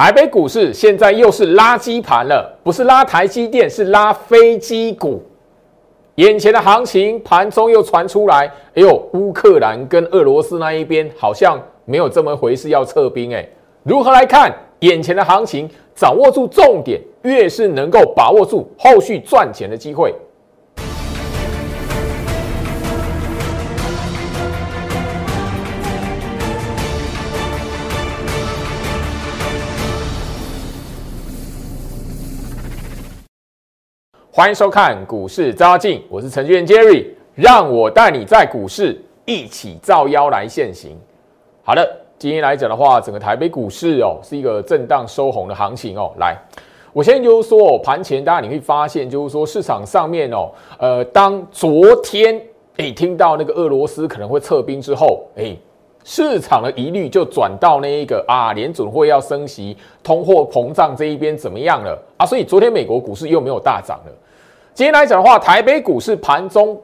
[0.00, 5.22] 台北股市现在又是垃圾盘了，不是拉台积电，是拉飞机股。
[6.14, 13.34] 眼前的行情盘中又传出来，哎呦，乌克兰跟俄罗斯那一边好像没有这么回事，要撤兵。
[13.34, 13.46] 哎，
[13.82, 15.68] 如何来看眼前的行情？
[15.94, 20.14] 掌握住重点，越是能够把握住后续赚钱的机会。
[34.40, 40.96] 欢迎收看股市招妖，我是程序员 Jerry，让我带你在股市一起造妖来现行。
[41.62, 41.86] 好的，
[42.18, 46.10] 今天来讲的话，整个台北股市哦是一个震荡收红的行情哦。
[46.18, 46.34] 来，
[46.94, 52.40] 我现在就是说哦，盘前大家你会发现，就是说市场上面哦，呃，当昨天
[52.78, 55.54] 哎听到那个俄罗斯可能会撤兵之后，哎，
[56.02, 62.24] 市场的疑虑就转到那一个啊，联准会要升息，通货膨胀这一边怎么样了啊？
[62.24, 64.12] 所以昨天美国股市又没有大涨了。
[64.72, 66.80] 今天来讲的话，台北股市盘中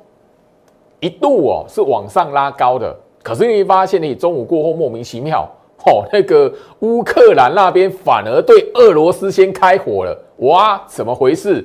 [1.00, 5.48] 一度哦是往上拉高的，可是你发现你中午过后莫名其妙
[5.84, 11.64] 哦， 那个乌克兰那边反而对俄罗斯先开火了，哇，怎么回事？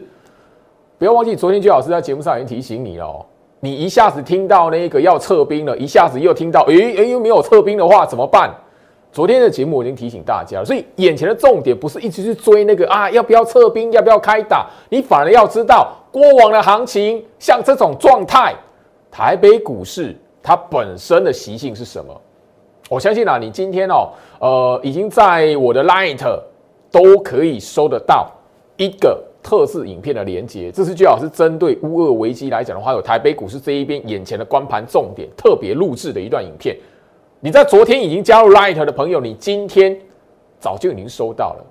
[0.97, 3.25] 不要忘记昨天居老师在节目上已经提醒你了，哦
[3.63, 8.51] 你一下子听到那个要撤兵了，一下子又听到诶诶又没有撤兵的话怎么办？
[9.11, 18.55] 昨天的节目我已经提醒大家，所以眼前的重点不是一直去追那个啊要不要撤兵，要不要开打，你反而要知道过往的行情像这种状态，
[19.11, 22.21] 台北股市它本身的习性是什么？
[22.89, 26.23] 我相信啊，你今天哦，呃，已经在我的 Light
[26.89, 28.31] 都可以收得到
[28.77, 36.77] 一个特制影片的连接，这是最好是针对乌俄危机来讲的话，有台北股市这一边眼前的光盘重点特别录制的一段影片。
[37.43, 39.99] 你在昨天已经加入 Light 的朋友，你今天
[40.59, 41.65] 早就已经收到了。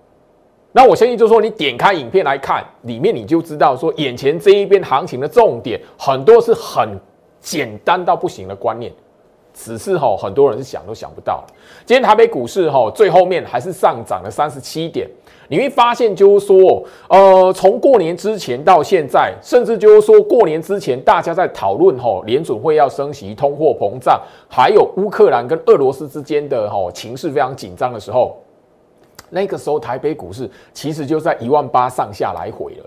[0.72, 6.98] 那我相信，就是说你点开影片来看，里面你就知道说，眼前这一边行情的重点很多是很
[7.40, 8.92] 简单到不行的观念，
[9.54, 11.44] 只是哈很多人是想都想不到。
[11.86, 15.08] 今天台北股市哈最后面还是上涨了三十七点。
[15.50, 28.36] 你会发现，就是说，呃，从过年之前到现在，甚至就是说过年之前，大家在讨论吼，联准会要升息、通货膨胀，还有乌克兰跟俄罗斯之间的吼情势非常紧张的时候，
[29.28, 32.84] 那个时候台北股市其实就在一万八上下来回了。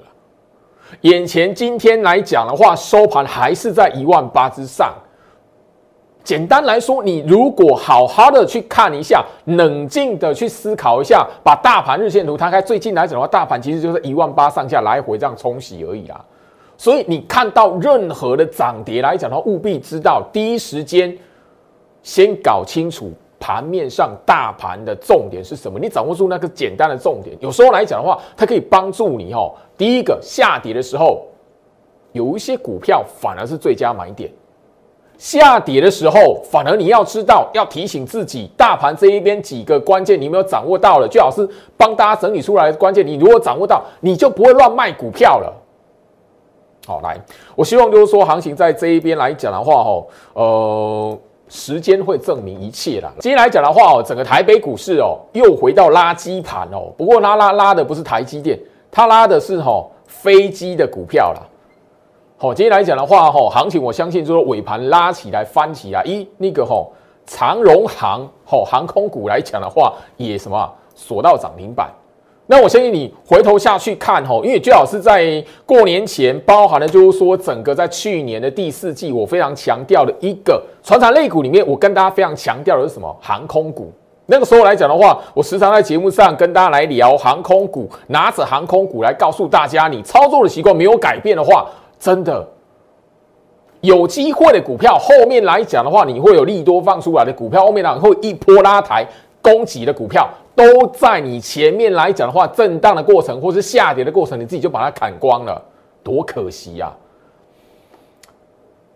[1.01, 4.93] 眼前今天来讲的话，收盘还是在一万八之上。
[6.23, 16.23] 简单来说，你如果好好的去看一下，冷静的去思考一下，把大盘日线图摊开，最近来讲的话，大盘其实就是一万八上下来回这样冲洗而已啦。
[16.77, 21.13] 所以你看到任何的涨跌来讲的话，务必知道第一时间
[22.01, 25.77] 先搞清楚盘面上大盘的重点是什么。
[25.77, 29.53] 你掌握住那个简单的重点，有时候来讲的话，它可以帮助你哦。
[29.77, 31.25] 第一个下跌的时候，
[32.13, 34.31] 有一些股票反而是最佳买点。
[35.17, 41.47] 下跌的时候，反而你要知道，要提醒自己，大盘这一边几个关键，你没有掌握到了，最好是
[41.77, 43.05] 帮大家整理出来的关键。
[43.05, 45.53] 你如果掌握到，你就不会乱卖股票了。
[46.85, 47.17] 好，来，
[47.55, 53.09] 我希望就是说，行情在这一边来讲的话，哦，呃，时间会证明一切啦。
[53.19, 58.59] 今天来讲的话，哦，整个台北股市哦，又回到垃圾盘哦，不过拉拉拉的不是台积电，
[58.91, 61.39] 它拉的是吼飞机的股票啦。
[62.43, 66.85] 好，今天来讲的话，哈，行情我相信就是尾盘拉起来翻起来，一那个哈
[67.25, 71.89] 长荣航，哈航空股来讲的话，也什么锁到涨停板。
[72.47, 83.15] 那我相信你回头下去看，哈，因为最好是在过年前，包含了就是说整个在去年的第四季，我非常强调的一个船产类股里面，我跟大家非常强调的是什么？
[83.21, 83.89] 航空股。
[84.25, 91.65] 那个时候来讲的话，我时常在节目上跟大家来聊航空股，拿着航空股来告诉大家，你操作的习惯没有改变的话。
[92.03, 92.45] 真的
[93.79, 99.07] 有机会的股票，后面来讲的话，你会有利多放出来的股票，后面呢会一波拉抬
[99.41, 105.61] 攻击的股票，都在你前面来讲的话，震荡的过程或是下跌的过程，你自己就把它砍光了，
[106.03, 106.91] 多可惜呀！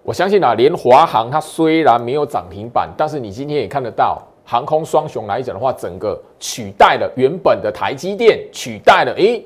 [0.03, 9.45] 我相信啊，连华航它虽然没有涨停板，但是你今天也看得到，航空双雄来讲的话，整个取代了原本的台积电，取代了诶。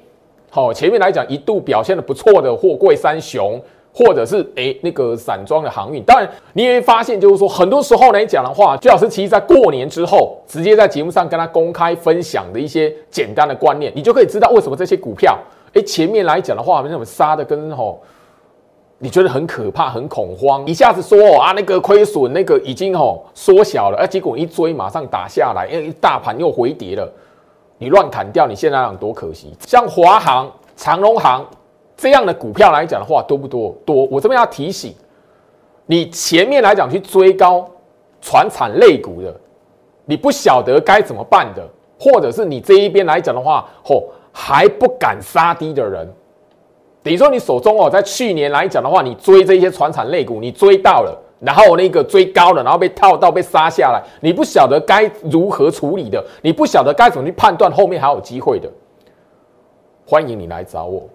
[0.53, 3.57] 好，前面来讲一度表现的不错的货柜三雄，
[3.93, 15.39] 或者是诶那个散装的航运，当然你也会发现，就是说很多时候来讲的话，最老师其实在过年之后，直接在节目上跟他公开分享的一些简单的观念，你就可以知道为什么这些股票，
[15.71, 18.01] 诶前面来讲的话，为什么杀的跟吼，
[18.97, 27.09] 你觉得很可怕、很恐慌，一下子说啊那个亏损那个已经吼缩小了，而结果一追马上打下来，因为大盘又回跌了。
[27.81, 29.51] 你乱砍掉，你现在讲多可惜。
[29.65, 31.43] 像华航、长荣航
[31.97, 33.75] 这样的股票来讲的话，多不多？
[33.83, 34.05] 多。
[34.11, 34.93] 我这边要提醒
[35.87, 37.67] 你，前面来讲去追高
[38.21, 39.35] 船产类股的，
[40.05, 41.67] 你不晓得该怎么办的，
[41.99, 46.07] 或者是你这一边来讲的话，吼还不敢杀低的人。
[47.01, 58.69] 等于说你手中哦，在去年来讲的话，你追这些船产类股，你追到了，然后那个追高了，然后被套到被杀下来，你不晓得该如何处理的，你不晓得该怎么去判断后面还有机会的，
[60.05, 61.09] 欢迎你来找我，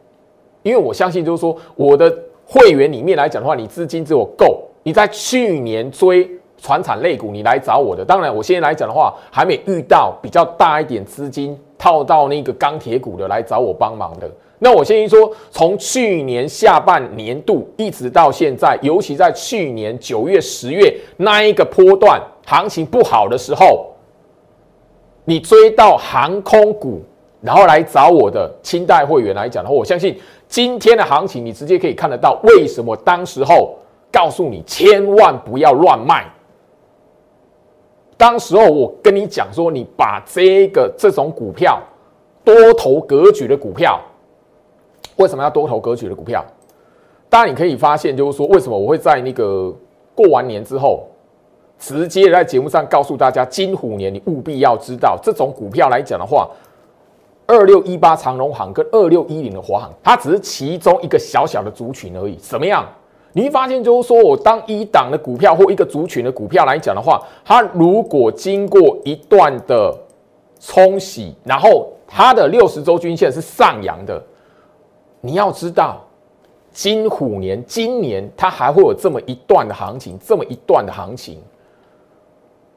[0.65, 2.13] 因为我相信就是说我的
[2.45, 6.29] 会员里面来讲的话，你资金只有够，你在去年追
[6.59, 14.29] 船产类股，你来找我的，当然我现在来讲的话，还没遇到比较大一点资金套到那个钢铁股的来找我帮忙的。
[14.59, 23.93] 那我先说，从去年下半年度一直到现在，尤其在去年九月、十月那一个波段行情不好的时候，
[25.27, 27.03] 你追到航空股，
[27.43, 30.19] 然后来找我的清代会员来讲的话，我相信
[30.49, 33.77] 今天的行情你直接可以看得到，为什么当时候
[34.11, 36.25] 告诉你千万不要乱卖。
[38.17, 41.79] 当时候我跟你讲说，你把这个这种股票
[42.43, 44.01] 多头格局的股票。
[45.17, 46.45] 为什么要多头格局的股票？
[47.29, 49.75] 当然你可以发现，就是说为什么我会在那个
[50.15, 51.05] 过完年之后，
[51.79, 56.49] 直接在节目上告诉大家，金虎年你务必要知道，这种股票来讲的话，
[57.47, 62.37] 二六一八长荣行跟二六一零的华航，它只是其中一个小小的族群而已。
[62.37, 62.87] 怎么样？
[63.33, 69.93] 你会发现，就是说我当一档的股票或一个族群的股票来讲的话，它如果经过一段的
[70.61, 74.23] 冲洗，然后它的六十周均线是上扬的。
[75.27, 76.01] 你要知道，
[76.73, 81.43] 金虎年今年它还会有这么一段的行情，这么一段的行情。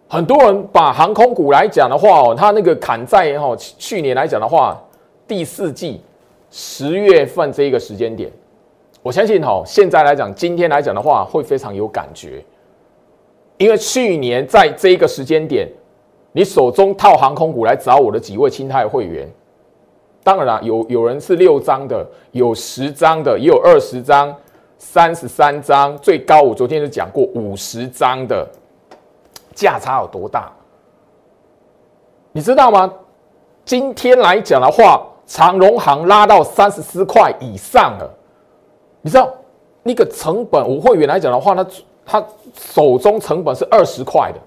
[0.07, 4.81] 很多人把航空股来讲的话哦，它那个砍在哈去年来讲的话，
[5.27, 6.01] 第四季
[6.49, 8.31] 十月份这一个时间点，
[9.03, 12.43] 我相信哈现在来讲，今天来讲的话会非常有感觉，
[13.57, 15.69] 因为去年在这一个时间点，
[16.31, 19.29] 你手中套航空股来找我的几位清泰会员。
[20.29, 24.31] 当然了，有有人是六张的，有十张的，也有二十张、
[24.77, 28.47] 三十三张，最高我昨天就讲过五十张的，
[29.55, 30.51] 价差有多大？
[32.31, 32.93] 你知道吗？
[33.65, 38.07] 今天来讲的话，长荣行拉到三十四块以上了。
[39.01, 39.33] 你知道
[39.81, 41.65] 那个成本，我会员来讲的话，他
[42.05, 42.23] 他
[42.55, 44.39] 手中成本是二十块的，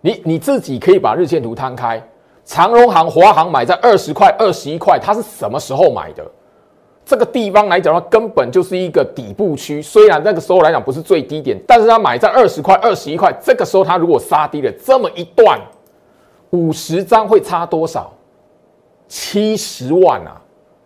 [0.00, 2.02] 你你自己可以把日线图摊开。
[2.44, 6.24] 长荣行、华航买在二十块、二十一块，它是什么时候买的？
[7.04, 9.82] 这个地方来讲的话，根本就是一个底部区。
[9.82, 15.60] 虽然那个时候来讲不是最低点，但是它买在二十块、二十一块，这个时候它如果杀低了这么一段，
[16.50, 18.12] 五十张会差多少？
[19.08, 20.40] 七十万啊！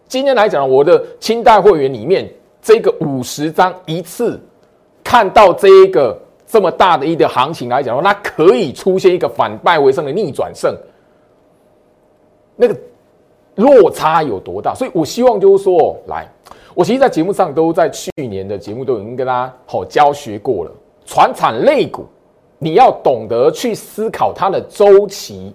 [0.09, 2.29] 今天来讲，我的清代会员里面，
[2.63, 4.41] 这个五十张一次
[5.05, 10.75] 看到这一个这么大的一个行情来讲的话，那可以出现一个反败为胜的逆转胜。
[12.57, 12.77] 那个
[13.57, 14.75] 落差有多大？
[14.75, 16.27] 所以我希望就是说，来，
[16.75, 20.71] 我其实，在节目上都在去年的节目都已经跟大家好教学过了。
[21.05, 22.05] 船产类股，
[22.59, 25.55] 你要懂得去思考它的周期。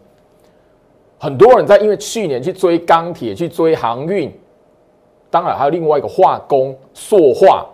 [1.19, 4.31] 很多人在因为去年去追钢铁、去追航运，
[5.29, 7.67] 当然还有另外一个化工、塑化，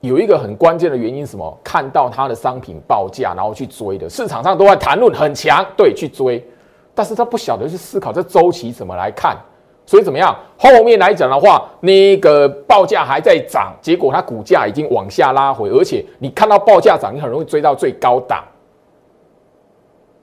[0.00, 1.58] 有一个很关键的原因，什么？
[1.64, 6.46] 看到它的商品报价，然后去追的，市场上都在谈论很强，对，去追。
[6.94, 9.36] 但是他不晓得去思考这周期怎么来看，
[9.84, 10.34] 所以怎么样？
[10.56, 18.44] 后面来讲的话，那个报价还在涨，结果它股价已经往下拉回，而且你看到报价涨，你很容易追到最高档。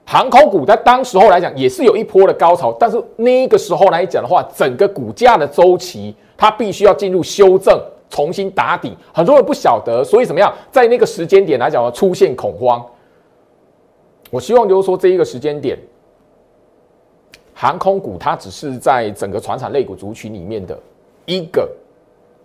[0.04, 8.96] 航空股在当时候来讲也是有一波的高潮，但是那个时候来讲的话，整个股价的周期它必须要进入修正，重新打底。
[9.12, 10.52] 很多人不晓得，所以怎么样？
[10.70, 12.84] 在那个时间点来讲，出现恐慌。
[14.30, 15.78] 我希望就是说这一个时间点。
[17.62, 20.76] 航空股它只是在整个船产类股族群里面的
[21.26, 21.70] 一个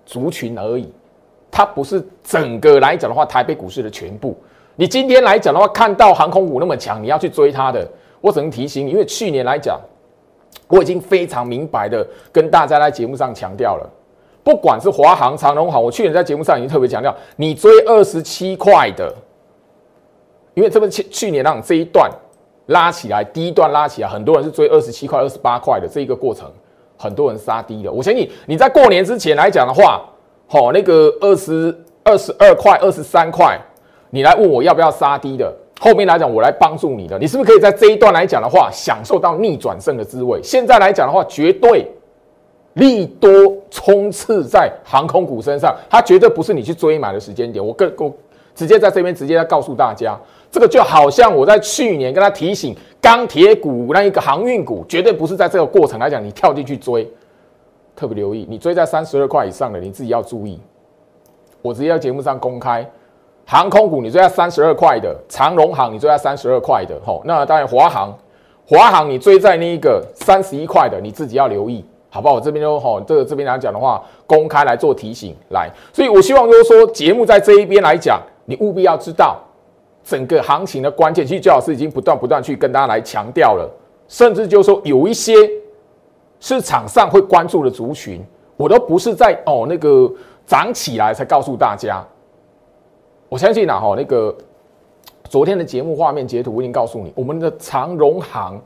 [0.06, 0.88] 族群而已，
[1.50, 4.38] 它不是整个来讲的话，台北股市的全部。
[4.76, 7.90] 你今天来讲的话，看到航空股那么强，你要去追它的，
[8.22, 9.82] 我只能提醒你，因为去年来讲，
[10.68, 13.90] 我已经非常明白的跟大家在节目上强调了，
[14.44, 19.12] 不管是华航、长荣航，我去年在节目上已经特别强调，你追二十七块的，
[20.54, 22.08] 因为这不去去年让这一段。
[22.68, 26.50] 拉起来，第一段拉起来，很多人是追二十七块、二十八块的这一个过程，
[26.98, 27.92] 很多人杀低了。
[27.92, 30.02] 我相信你在过年之前来讲的话，
[30.48, 33.60] 好，那个二十二十二块、二十三块，
[34.10, 40.40] 你来问我要不要杀低的，后面来讲我来帮助你的，你是不是可以在这一段来讲的话，享受到逆转胜的滋味？
[40.44, 41.90] 现在来讲的话，绝对
[42.74, 43.30] 利多
[43.72, 47.66] 冲刺在航空股身上，它绝对不是你去追买的时间点。
[47.66, 48.14] 我跟我
[48.58, 50.18] 直接在这边直接告诉大家，
[50.50, 57.08] 这个就好像我在去年跟他提醒钢铁股那一个航运股，绝对不是在这个过程来讲，你跳进去追。
[57.96, 60.60] 特别留意，你追在三十二块以上的，你自己要注意。
[61.62, 62.88] 我直接在节目上公开，
[63.46, 68.16] 航空股你追在三十二块的，长荣航你追在三十二块的，吼，那当然华航，
[68.68, 72.36] 华航你追在那一个三十一块的，你自己要留意，好不好？
[72.36, 79.40] 我这边就吼，这个这边来讲的话，公开来做提醒来，所以我希望就是说，节目在这一边来讲，你务必要知道
[80.04, 81.24] 整个行情的关键。
[81.24, 83.72] 其实焦老师已经不断不断去跟大家来强调了，
[84.08, 85.34] 甚至就是说有一些。
[86.40, 88.24] 市场上会关注的族群，
[88.58, 90.08] 我都不是在哦那个
[90.46, 92.06] 涨起来才告诉大家。
[93.28, 94.38] 我相信啊哈那个
[95.28, 98.62] 昨天的节目画面截图我已经告诉你，我们的长荣行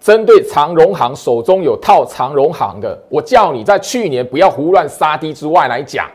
[0.00, 6.10] 针对长荣行手中有套长荣行的，我叫你在去年不要胡乱杀低之外来讲，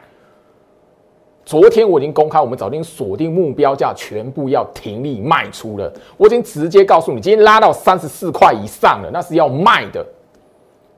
[1.44, 5.92] 昨天我已经公开，我们早已经锁定目标价，全部要停利卖出了。
[6.18, 10.06] 我已经直接告诉你，今天拉到三十四块以上了，那是要卖的。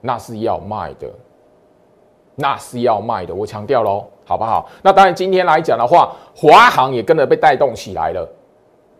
[0.05, 1.09] 那是要卖的，
[2.35, 4.69] 那是要卖的，我强调喽，好不好？
[4.81, 8.29] 那当然，今天来讲的话，华航也跟着被带动起来了。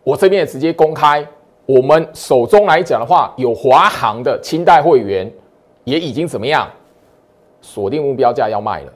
[0.05, 1.27] 我这边也直接公开，
[1.65, 5.29] 我们手中来讲的话，有华航的清代会员
[5.83, 6.69] 也已经怎么样
[7.59, 8.93] 锁定目标价要卖了。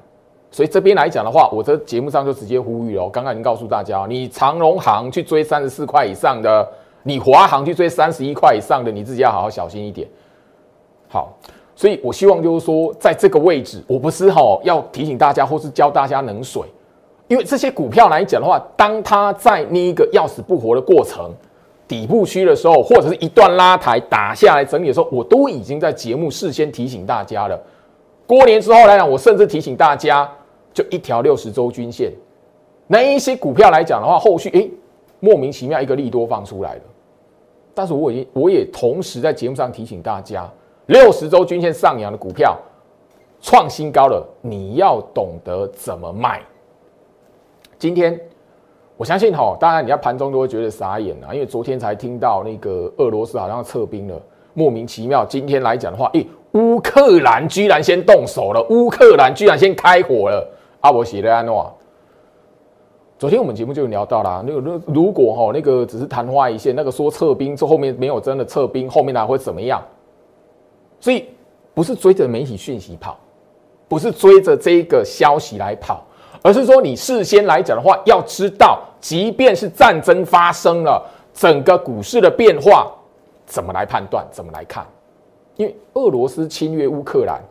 [0.51, 6.67] 所以这边来讲的话，我这节目上就直接呼吁了，刚刚已经告诉大家，你长荣行去追三十四块以上的，
[7.03, 10.07] 你华航去追三十一块以上的，你自己要好好小心一点。
[11.07, 11.37] 好。
[11.79, 16.63] 所以，我希望就是说，在这个位置，我不是哈要提醒大家，或是教大家冷水，
[17.27, 21.31] 因为这些股票来讲的话，当它在那一个要死不活的过程，
[21.87, 27.61] 底部区的时候，或者是一段拉抬打下来整理的时候，我都已经在节目事先提醒大家了。
[28.25, 30.27] 过年之后来讲，我甚至提醒大家，
[30.77, 32.11] 就一条六十周均线，
[32.85, 34.69] 那一些股票来讲的话，后续诶
[35.19, 36.81] 莫名其妙一个利多放出来了，
[37.73, 40.47] 但是我已经我也同时在节目上提醒大家。
[40.85, 42.55] 六十周均线上扬的股票
[43.41, 46.43] 创新高了，你要懂得怎么卖。
[47.79, 48.19] 今天
[48.97, 54.21] 我相信哈，当然你在盘中都会觉得傻眼啊，因为昨天才听到那个俄罗斯好像撤兵了，
[54.53, 55.25] 莫名其妙。
[55.25, 60.47] 今天来讲的话，诶，乌克兰居然先动手了，乌克兰居然先开火了。
[60.81, 61.73] 阿伯写的安诺，
[63.17, 69.81] 昨天我们节目就聊到了，那个如如果哈那个只是昙花一现，那个说撤兵这后面没有真的撤兵，后面还会怎么样？
[70.99, 71.25] 所以
[71.73, 73.17] 不是追着媒体讯息跑，
[73.87, 76.03] 不是追着这个消息来跑，
[76.41, 81.03] 而是说你事先来讲的话，要知道，即便是战争发生了，
[81.33, 82.91] 整个股市的变化
[83.45, 84.85] 怎么来判断，怎么来看？
[85.55, 87.41] 因为俄罗斯侵略乌克兰，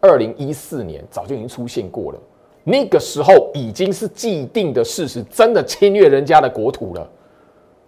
[0.00, 2.18] 二零一四年早就已经出现过了，
[2.64, 7.06] 那个时候已经是既定的事实，真的侵略人家的国土了，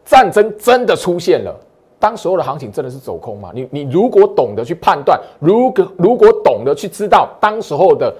[0.04, 1.54] 战争真的出现了。
[1.98, 3.50] 当时候的行情真的是走空吗？
[3.54, 8.14] 你你如果懂得去判断，如果如果懂得去知道当时候的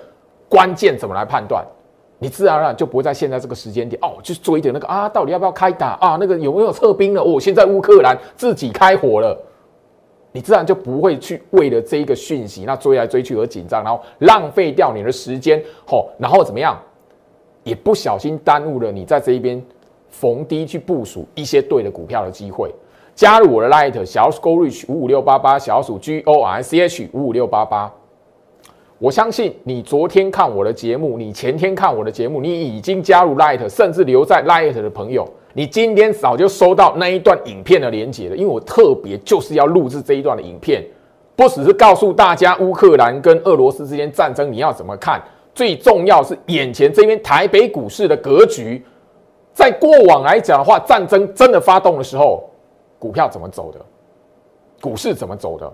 [0.48, 1.62] 关键怎么来判断，
[2.18, 6.16] 你自然而然就不会在现在这个时间点哦，去追点那个啊，到底要不要开打啊？
[6.18, 7.20] 那个有没有撤兵了？
[7.20, 9.38] 哦，现在乌克兰自己开火了，
[10.36, 16.78] 你自然就不会去为了这一个讯息那追来追去而紧张，然后浪费掉你的时间，吼，然后怎么样，
[17.64, 19.64] 也不小心耽误了你在这一边
[20.10, 22.70] 逢低去部署一些对的股票的机会。
[23.14, 27.90] 加入我的 Light 小鼠 Go Reach 五五六八八小鼠 G O R C H 五五六八八，
[28.98, 38.36] 我相信你昨天看我的节目，你前天看我的节目，你已经加入 Light，甚至留在 Light 的朋友，你今天早就收到那一段影片的连接了。
[38.36, 40.82] 因为我特别就是要录制这一段的影片，
[41.34, 45.22] 不只是告诉大家乌克兰跟俄罗斯之间战争你要怎么看，
[45.54, 48.82] 最重要是眼前这边台北股市的格局，
[49.52, 52.48] 在过往来讲的话，战争真的发动的时候。
[52.98, 53.78] 股票怎么走的？
[54.80, 55.70] 股市怎么走的？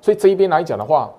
[0.00, 1.12] 所以这一边来讲的话，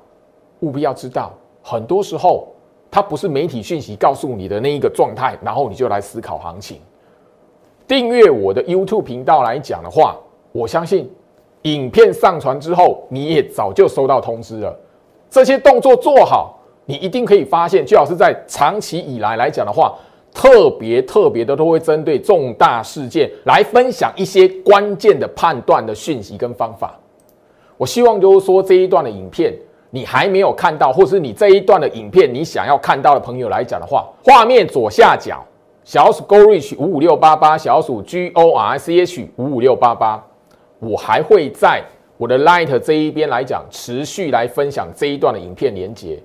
[0.63, 2.47] 务必要知道，很多时候
[2.89, 6.79] 它不是媒体讯息告诉你的那一个状态，然后你就来思考行情。
[7.87, 10.15] 订阅我的 YouTube 频道来讲的话，
[10.51, 11.11] 我相信
[11.63, 14.79] 影片上传之后，你也早就收到通知了。
[15.29, 19.93] 这些动作做好，你一定可以发现，最好是在长期以来来讲的话。
[20.35, 26.99] 特别特别的都会针对重大事件来分享一些关键的判断的讯息跟方法。
[27.77, 29.53] 我希望就是说这一段的影片
[29.95, 35.45] 你还没有看到，或是你这一段的影片你想要看到的朋友来讲的话，画面左下角
[35.83, 40.25] 小鼠 Go Reach 五五六八八，小鼠 G O R C H 五五六八八，
[40.79, 41.83] 我还会在
[42.17, 46.17] 我的 Light 这一边来讲，持续来分享这一段的影片连接。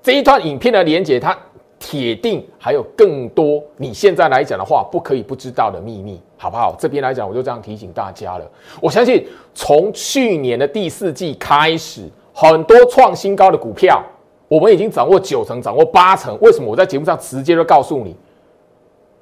[0.00, 1.36] 这一段影片的连接，它
[1.80, 6.76] 铁定还有更多你现在来讲的话不可以不知道的秘密，好不好？
[6.78, 8.48] 这边来讲，我就这样提醒大家了。
[8.80, 12.08] 我相信从去年的第四季开始，
[12.40, 14.00] 很多创新高的股票，
[14.46, 16.38] 我们已经掌握九成，掌握八成。
[16.40, 16.70] 为什么？
[16.70, 18.14] 我在节目上直接就告诉你，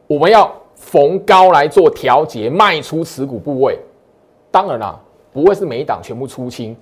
[0.06, 3.78] 我们要逢高来做调节，卖出持股部位。
[4.50, 5.00] 当然啦，
[5.32, 6.76] 不会是每一档全部出清。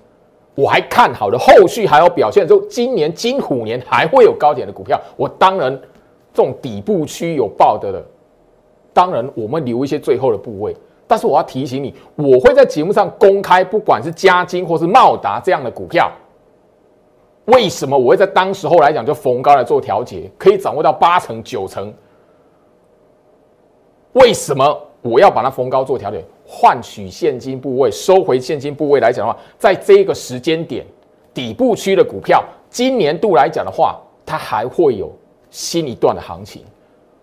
[0.55, 5.71] 我还看好的后续还有表现，就今年金虎年还会有高点的股票，我当然
[6.33, 8.05] 这种底部区有报的了，
[8.91, 10.75] 当然我们留一些最后的部位。
[11.07, 16.11] 但是我要提醒你，我会在节目上公开，不管是嘉金或是茂达这样的股票，
[17.45, 21.93] 为什么我会在当时候来讲就逢高来做调节，可以掌握到八成九成？
[24.13, 26.23] 为什么我要把它逢高做调节？
[26.47, 30.85] 换取现金部位，收回现金部位来讲的话，在这个时间点，
[31.33, 35.11] 底部区的股票，今年度来讲的话，它还会有
[35.49, 36.63] 新一段的行情，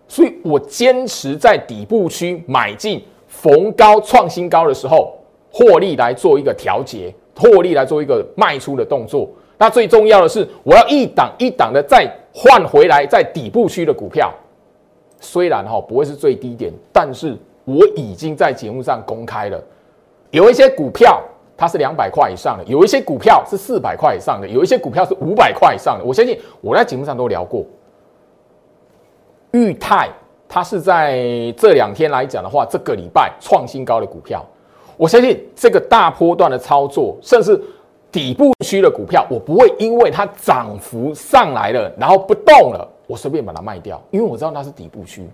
[0.07, 5.13] 所以我坚持在底部区买进，逢高创新高的时候，
[5.51, 9.29] 获利来做一个调节，获利来做一个卖出的动作。
[9.57, 14.33] 那最重要的是，我要一档一档的再换回来，在底部区的股票，
[15.19, 17.37] 虽然哈不会是最低点，但是。
[17.65, 19.57] 我已经在节目上公开了，
[20.31, 21.23] 有一些股票
[21.55, 26.03] 它是两百块以上的，有一些股票是四百块以上的，有一些股票是五百块以上的。
[26.03, 27.65] 我相信我在节目上都聊过。
[29.51, 30.09] 裕泰
[30.45, 31.23] 它是在
[31.55, 34.45] 这两天来讲的话，这个礼拜创新高的股票，
[34.97, 37.57] 我相信这个大波段的操作，甚至
[38.13, 45.27] 底部区的股票，我不会因为它涨幅上来了，然后不动了，我随便把它卖掉，因为我知道那是底部区。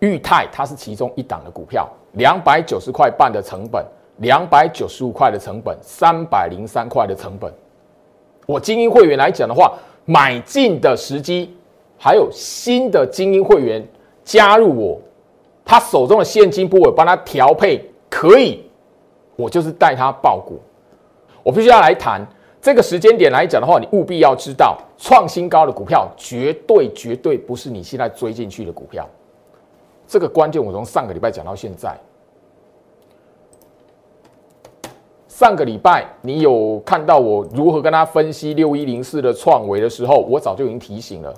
[0.00, 7.50] 裕泰它是其中一档的股票，两百九十块半的成本，两百九十五块的成本，三百零三块的成本。
[8.44, 9.72] 我精英会员来讲的话，
[10.04, 11.56] 买进的时机，
[11.96, 13.86] 还有新的精英会员
[14.24, 15.00] 加入我，
[15.64, 18.68] 他手中的现金部位帮他调配可以，
[19.36, 20.60] 我就是带他报股。
[21.44, 22.26] 我必须要来谈
[22.60, 29.08] 这个时间点来讲的话，你务必要知道，创新高的股票绝对绝对不是你现在追进去的股票。
[30.08, 31.96] 这个关键，我从上个礼拜讲到现在。
[35.28, 41.34] 上个礼拜你有看到我如何跟他分析六一零四的创维的时候，我早就已经提醒了，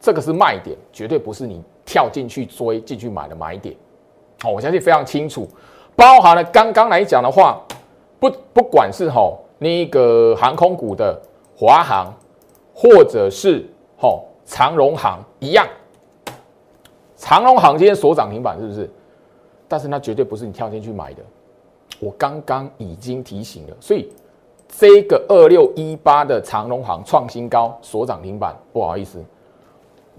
[0.00, 3.76] 这个是卖点，绝对不是你跳进去追进去买的买点。
[4.40, 5.46] 好，我相信非常清楚，
[5.94, 7.62] 包含了刚刚来讲的话，
[8.18, 11.20] 不不管是吼那个航空股的
[11.56, 12.12] 华航，
[12.74, 15.66] 或者是吼长荣航一样。
[17.16, 18.88] 长荣行今天锁涨停板是不是？
[19.66, 21.22] 但是那绝对不是你跳进去买的。
[22.00, 24.10] 我刚刚已经提醒了，所以
[24.68, 29.22] 这个二六一八的长荣行创新高锁涨停板，不好意思，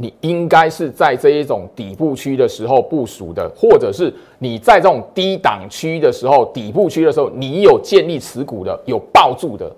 [0.02, 9.70] 你应该是在这一种底部区的时候部署的，或者是你在这种低档区的时候底部区的时候，你有建立持股的，有抱住的，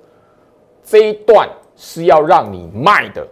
[0.84, 3.28] 这一段是要让你卖的。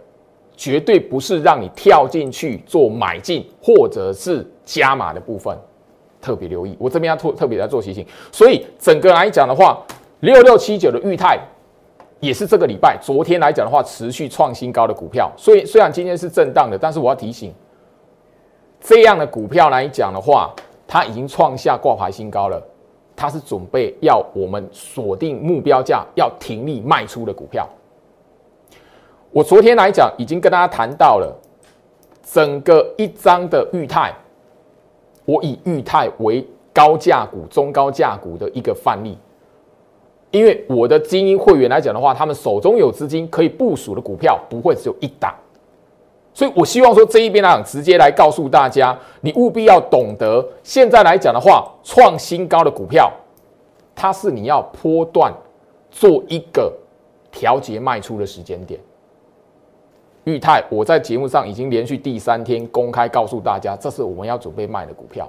[0.56, 5.56] 绝对不是让你跳进去做买进或者是加码的部分，
[6.20, 6.76] 特别留意。
[6.78, 8.04] 我这边要特特别在做提醒。
[8.30, 9.82] 所以整个来讲的话，
[10.20, 11.38] 六六七九的裕泰
[12.20, 15.32] 也是这个礼拜昨天来讲的话持续创新高的股票。
[15.36, 17.52] 所以虽然今天是震荡的，但是我要提醒，
[18.80, 20.54] 这样的股票来讲的话，
[20.86, 22.62] 它已经创下挂牌新高了，
[23.16, 27.68] 它是准备要我们锁定目标价要停利卖出的股票。
[29.32, 31.34] 我昨天来讲，已经跟大家谈到了
[32.22, 34.12] 整个一张的裕泰，
[35.24, 39.16] 我以裕泰为高价股、中高价股的一个范例，
[40.30, 45.34] 因为我的精英会员来讲的话，他们手中有资金可以部署的股票不会只有一档，
[46.32, 53.12] 所以我希望说这一边来讲，直接来告诉大家，你务必要懂得，现在来讲的话，创新高的股票，
[53.94, 55.32] 它是你要波段
[55.90, 56.72] 做一个
[57.32, 58.78] 调节卖出的时间点。
[60.24, 65.28] 裕泰，我在节目上已经连续第三天公开告诉大家，这是我们要准备卖的股票。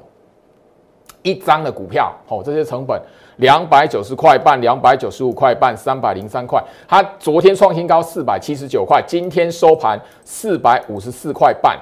[1.24, 3.00] 一张的股票，好，这些成本
[3.38, 6.64] 两百九十块半，两百九十五块半，三百零三块。
[6.88, 11.80] 它昨天创新高四百七十九块，今天收盘四百五十四块半。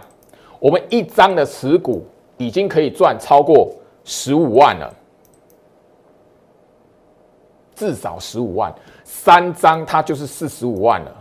[0.59, 2.05] 我们一张的持股
[2.37, 3.69] 已经可以赚超过
[4.03, 4.93] 十五万了，
[7.75, 8.73] 至少十五万。
[9.03, 11.15] 三张它就是四十五万了。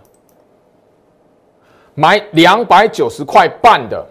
[1.94, 4.06] 买两百九十块半的，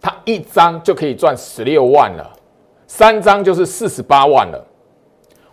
[0.00, 2.30] 它一张就可以赚十六万了，
[2.92, 4.66] 三张就是四十八万了。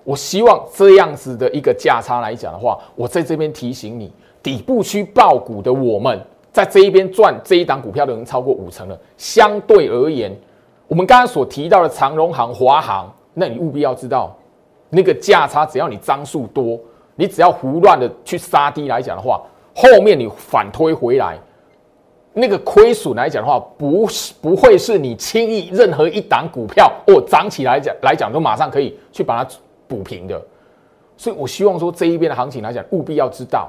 [0.03, 6.19] 我希望这样子的一个价差来讲的话，我在这边提醒你，底部区爆股的我们，
[6.51, 8.99] 在这一边赚这一档股票的人超过五成了。
[9.17, 10.35] 相对而言，
[10.87, 14.35] 我们刚刚所提到的长荣行、华航，那你务必要知道，
[14.89, 16.79] 那个价差只要你张数多，
[17.15, 19.43] 你只要胡乱的去杀低来讲的话，
[19.75, 21.37] 后面你反推回来。
[22.39, 29.49] 那个亏损来讲的话，不是不会是你轻易任何一档股票哦涨起来讲来讲都马上可以去把它
[29.87, 30.39] 补平的，
[31.17, 33.67] 所以我希望说这一边的行情来讲，务必要知道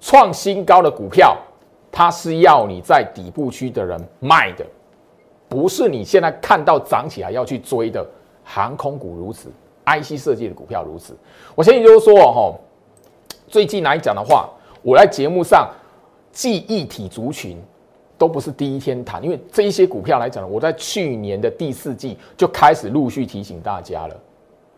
[0.00, 1.36] 创新高的股票，
[1.90, 4.64] 它是要你在底部区的人卖的，
[5.48, 8.06] 不是你现在看到涨起来要去追的。
[8.44, 9.50] 航空股如此
[9.86, 11.16] ，IC 设计的股票如此。
[11.54, 12.54] 我相信就是说哦，
[13.48, 14.48] 最近来讲的话，
[14.82, 15.68] 我在节目上
[16.30, 17.58] 记忆体族群。
[18.16, 24.16] 都不是第一天谈，因为这一些股票来讲，我在去年的第四季就开始陆续提醒大家了。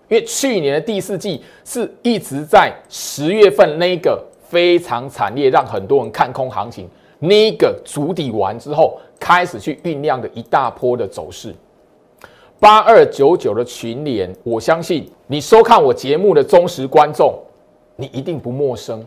[0.09, 11.53] 因为去年的第四季是一直在十月份那个非常惨烈，让很多人看空行情，那个筑底完之后，开始去酝酿的一大波的走势。
[12.61, 17.37] 八二九九的群联，我相信你收看我节目的忠实观众，
[17.97, 19.05] 你一定不陌生。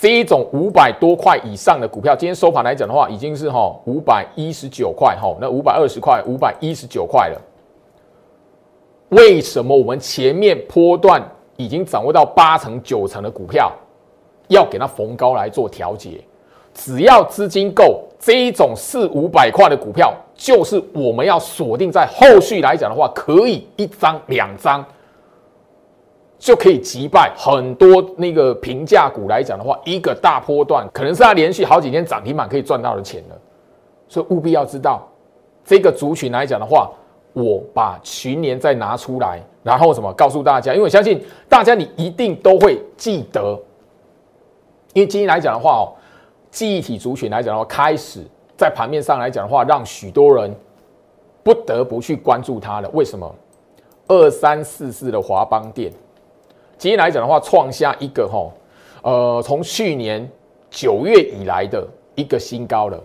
[0.00, 7.42] 这一种五百多块以上的股票，今天收盘来讲的话，已经是哈五百一十九块哈，那五百二十块、五百一十九块了。
[9.08, 11.20] 为什么我们前面波段
[11.56, 13.72] 已经掌握到八成九成的股票，
[14.46, 16.20] 要给它逢高来做调节？
[16.72, 24.84] 只要资金够，这一种四五百块的股票，就是我们要锁定在后续来讲的话，可以一张两张。
[26.38, 33.36] 就可以击败很多那个平价股来讲的话，一个大波段可能是它连续好几天涨停板可以赚到的钱了。
[34.08, 35.06] 所以务必要知道
[35.64, 36.90] 这个族群来讲的话，
[37.32, 43.60] 我把群年再拿出来，然后什么告诉大家，因为我相信大家你一定都会记得，
[44.94, 45.92] 因为今天来讲的话哦，
[46.50, 48.24] 记忆体族群来讲的话，开始
[48.56, 50.54] 在盘面上来讲的话，让许多人
[51.42, 52.88] 不得不去关注它了。
[52.90, 53.34] 为什么？
[54.06, 55.92] 二三四四的华邦电。
[56.78, 58.48] 今天来讲的话，创下一个哈，
[59.02, 60.26] 呃，从去年
[60.70, 63.02] 九月以来的一个新高了，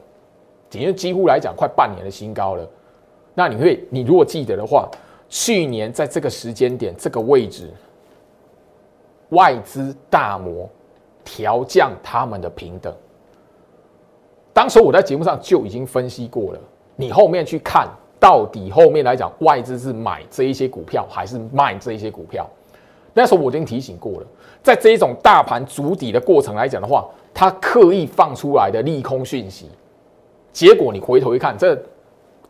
[0.70, 2.70] 简直几乎来讲快半年的新高了。
[3.34, 4.88] 那你会，你如果记得的话，
[5.28, 7.68] 去年在这个时间点、这个位置，
[9.30, 10.70] 外资大摩
[11.24, 12.94] 调降他们的平等。
[14.54, 16.60] 当时我在节目上就已经分析过了，
[16.96, 22.48] 你后面去看到底后面来讲，外资是买这一些股票还是卖这一些股票？
[23.14, 24.28] 那时候我已经提醒过了，
[24.64, 29.70] 在这一种大盘筑底的过程来讲的话，它刻意放出来的利空讯息，
[30.52, 31.78] 结果你回头一看，这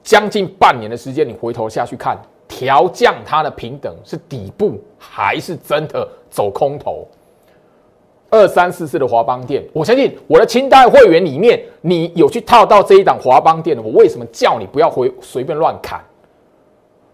[0.02, 7.08] 将近半年的时间，你回头下去看，调降它的平等是底部还是真的走空头？
[8.30, 16.02] 二三四四的华邦店，我相信我的清代会员里面，你有去套到这一档华邦店的，我为什么叫你不要回随便乱砍？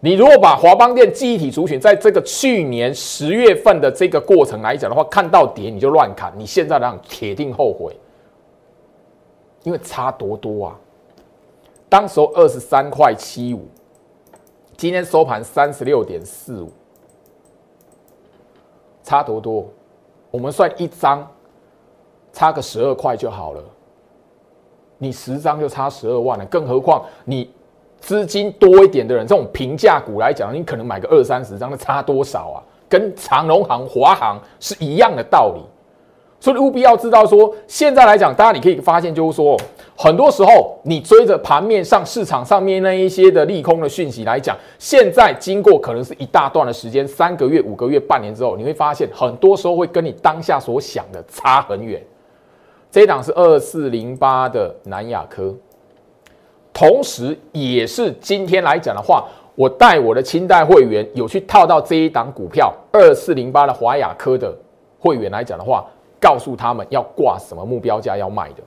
[0.02, 7.94] 你如果把华邦电记忆体族群在这个去年十月份的这个过程来讲的话，看到跌你就乱砍，你现在让铁定后悔，
[9.64, 10.80] 因为差多多啊！
[11.90, 13.68] 当时候二十三块七五，
[14.78, 16.72] 今天收盘三十六点四五，
[19.04, 19.68] 差多多？
[20.32, 21.30] 我们算一张，
[22.32, 23.62] 差个十二块就好了。
[24.98, 27.52] 你十张就差十二万了，更何况你。
[28.00, 32.58] 资金多一点的人，这种平价股来讲，你可能买个二三十张，那差多少啊？
[32.88, 35.62] 跟长荣行、华航是一样的道理。
[36.42, 39.60] 所以务必要知道说，现在来讲，大家你可以发现，就是说，
[39.98, 52.02] 很多时候你追着盘面上市场上面那一些的利空的讯息来讲，现在经过可能是一大段的时间，三个月、五个月、半年之后，你会发现，很多时候会跟你当下所想的差很远。
[52.90, 55.54] 这一档是二四零八的南亚科。
[56.80, 64.58] 同时，也是今天来讲的话，我带我的清代会员有去套到这一档股票二四零八的华雅科的
[64.98, 65.86] 会员来讲的话，
[66.22, 68.64] 告诉他们要挂什么目标价要卖的，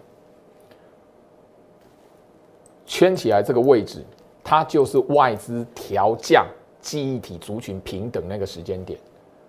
[2.84, 4.04] 圈起来这个位置，
[4.44, 6.44] 它就是外资调降
[6.82, 8.98] 记忆体族群平等那个时间点。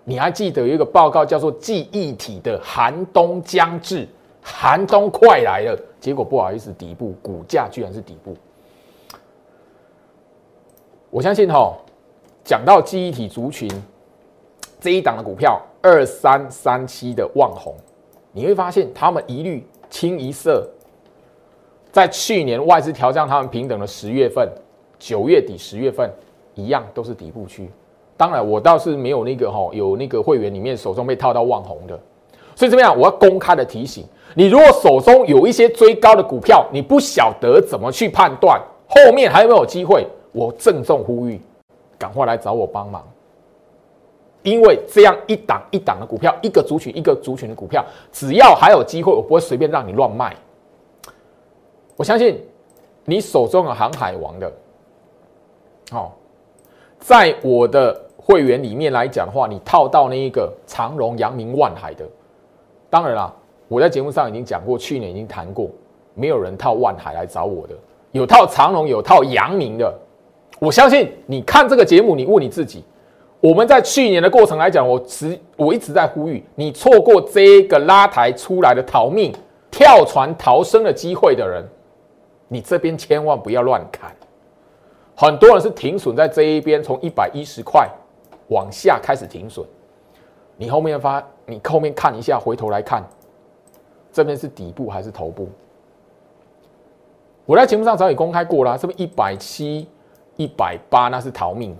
[0.05, 4.07] 你还记得有一个报告叫做记忆体的寒冬将至。
[4.45, 8.33] 寒冬快来了，结果不好意思，底部股价居然是底部。
[11.13, 11.71] 我相信哈，
[12.43, 13.69] 讲到记忆体族群
[14.81, 17.75] 这一档的股票二三三七的旺宏，
[18.31, 20.67] 你会发现他们一律清一色，
[21.91, 24.49] 在去年外资调降他们平等的十月份、
[24.97, 26.09] 九月底、十月份
[26.55, 27.69] 一样都是底部区。
[28.17, 31.95] 当然，我倒是没有那个哈，有那个会员里面手中被套到旺红的，
[32.55, 32.97] 所以怎么样？
[32.97, 41.39] 我要公开的提醒你，如果手中有一些追高的股票，你不晓得怎么去判断后面还有没有机会，我郑重呼吁，
[41.97, 43.07] 赶快来找我帮忙。
[44.41, 50.35] 因为这样一档一档的股票，一个族群一个族群的股票，只要还有机会，我不会随便让你乱卖。
[51.95, 52.45] 我相信
[53.05, 54.51] 你手中的航海王的，
[55.91, 56.11] 好，
[56.99, 62.05] 在我的会员里面来讲的话，你套到那一个长荣、阳明、万海的，
[62.89, 63.33] 当然啦，
[63.69, 65.69] 我在节目上已经讲过，去年已经谈过，
[66.15, 67.75] 没有人套万海来找我的，
[68.11, 69.97] 有套长荣，有套阳明的。
[70.63, 72.81] 我相信你看这个节目，你问你自己。
[73.41, 79.33] 我们在去年的过程来讲，我直我一直在呼吁你错过这个拉抬出来的逃命、
[79.69, 81.61] 跳船逃生的机会的人，
[82.47, 84.15] 你这边千万不要乱砍。
[85.17, 87.85] 很多人是停损在这一边，从一百一十块
[88.47, 89.67] 往下开始停损。
[90.55, 93.05] 你后面发，你后面看一下，回头来看，
[94.13, 95.49] 这边是底部还是头部？
[97.45, 99.85] 我在节目上早已公开过了，这边一百七、
[100.35, 101.75] 一百八，那是逃命。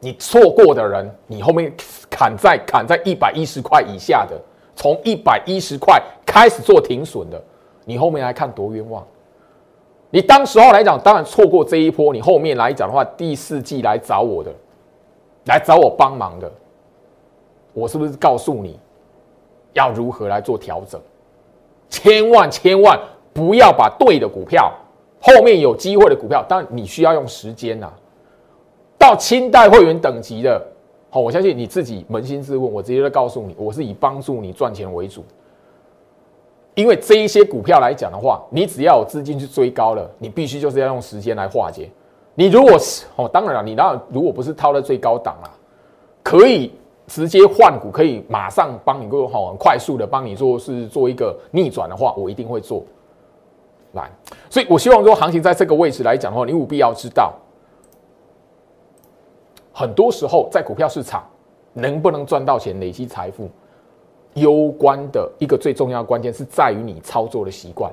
[0.00, 1.72] 你错过的人，你后面
[2.10, 4.38] 砍在砍在一百一十块以下的，
[4.76, 7.42] 从一百一十块开始做停损的，
[7.84, 9.02] 你后面来看多冤枉。
[10.10, 14.52] 你当时候来讲，当然错过这一波，你后面来讲的话，第四季来找我的，
[15.46, 16.52] 来找我帮忙的，
[17.72, 18.78] 我是不是告诉你
[19.72, 21.00] 要如何来做调整？
[21.88, 23.00] 千万千万
[23.32, 24.72] 不要把对的股票，
[25.26, 27.90] 后面有机会的股票，当然你需要用时间呐。
[28.98, 30.62] 到清代会员等级的，
[31.08, 35.24] 好，我相信你自己扪心自问，我直接就告诉你，我是以帮助你赚钱为主。
[36.74, 41.88] 因为这一些股票来讲的话，你只要有资金去追高了，你必须就是要用时间来化解。
[42.34, 45.48] 你如果是哦，当然了，你那如果不是套在最高档啊，
[46.22, 46.70] 可以
[47.06, 52.84] 直接换股，可以马上帮你做好很快速的帮你做是做一个逆转的话，我一定会做。
[53.94, 54.10] 来，
[54.50, 57.32] 所以我希望说行情在这个位置来讲的话，你务必要知道。
[59.72, 61.24] 很多时候，在股票市场
[61.72, 63.50] 能不能赚到钱、累积财富，
[64.34, 67.92] 攸关的一个最重要关键是在于你操作的习惯。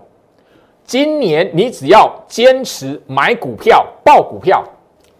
[0.84, 4.64] 今年你只要坚持买股票、报股票，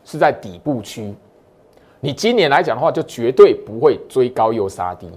[0.04, 1.14] 是在底部区，
[2.00, 5.10] 你今年来讲的话，就绝对不会追高又杀低。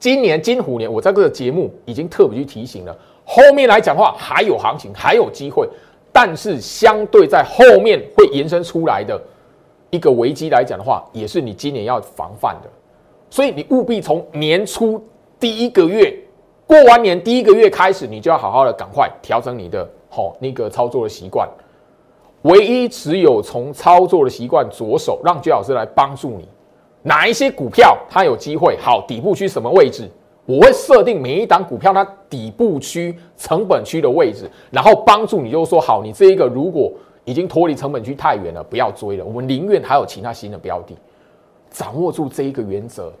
[0.00, 5.68] 今年金虎年，我在这个节目已经特别去提醒了，后面来讲的话还有行情，还有机会，
[6.10, 9.20] 但是相对在后面会延伸出来的。
[9.90, 12.70] 一个危机来讲的话，也是你今年要防范的，
[13.28, 15.04] 所以你务必从年初
[15.40, 16.16] 第一个月
[16.64, 21.48] 过完年第一个月开始，你就要好好的赶快调整你的好那个操作的习惯。
[22.42, 26.48] 唯一只有从操作的习惯着手，让居老师来帮助你，
[27.02, 30.08] 哪一些股票它有机会好底部区什么位置，
[30.46, 36.92] 我会设定每一档股票它底部区成本区的位置，然后帮助你，就说好，你这一个如果。
[37.26, 39.24] 已经脱离成本区太远了，不要追了。
[39.24, 40.96] 我们宁愿还有其他新的标的，
[41.70, 43.12] 掌握住这一个原则，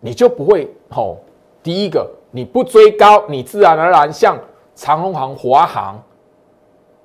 [0.00, 1.18] 你就不会吼。
[1.62, 4.36] 第一个，你不追高，你自然而然像
[4.74, 6.02] 长隆行、华航，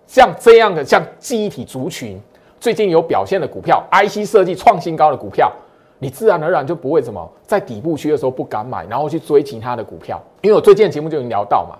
[0.07, 2.19] 像这样的像记忆体族群
[2.59, 5.51] 最近有表现的股票，IC 设计创新高的股票，
[5.99, 10.21] 你自然而然就不会怎么在底部区的时候不敢买，然后去追其他的股票。
[10.41, 11.77] 因为我最近的节目就已经聊到嘛，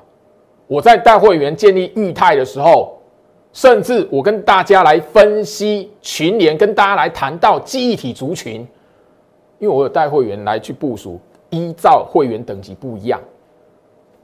[0.68, 2.94] 我在带会员建立裕泰的时候。
[3.54, 8.56] 甚至我跟大家来分析群联，跟大家来谈到记忆体族群，
[9.58, 13.20] 因为我有带会员来去部署，依照会员等级不一样，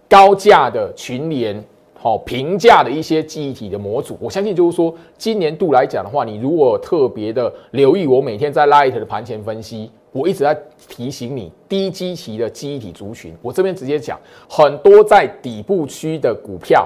[0.07, 1.63] 高价的群联，
[2.03, 10.53] 好平价的一些记忆体的模组，我相信就是说，今年度来讲的话，你如果特别的留意我每天在 Light 的盘前分析，我一直在
[10.89, 16.85] 提醒你低基期的记忆体族群，我这边直接讲，很多在底部区的股票。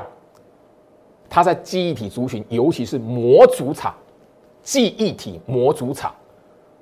[1.27, 3.95] 它在记忆体族群，尤其是模组厂、
[4.61, 6.13] 记忆体模组厂，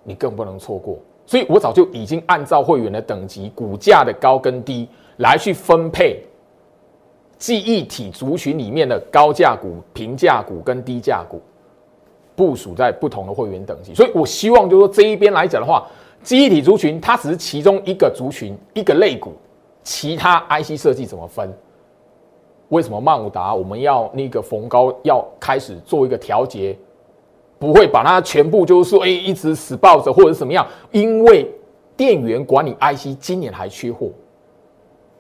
[0.04, 1.00] 你更不能错过。
[1.26, 4.86] 所以我早就已经按照会员的等级、股价的高跟低
[5.20, 6.22] 来去分配
[7.38, 11.42] 记忆体族群里面的高价股、平价股跟低价股，
[12.36, 13.94] 部署在不同的会员等级。
[13.94, 15.86] 所以我希望就是说这一边来讲的话，
[16.24, 19.34] 记忆体族群它只是其中一个族群、一个类股，
[19.84, 21.54] 其他 IC 设计怎么分？
[22.70, 26.76] 为什么曼武达我们要那个逢高要开始做一个调节，
[27.60, 30.66] 不会把它全部就是说，哎，一直死抱着或者怎么样？
[30.92, 31.48] 因为
[31.96, 34.10] 电源管理 IC 今年还缺货，